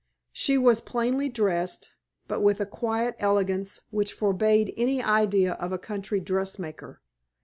[0.33, 1.91] She was plainly dressed,
[2.27, 6.99] but with a quiet elegance which forbade any idea of a country dressmaker.